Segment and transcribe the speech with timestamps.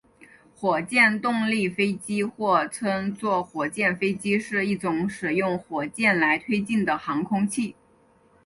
[0.55, 7.75] 火箭动力飞机或称作火箭飞机是一种使用火箭来推进的航空器。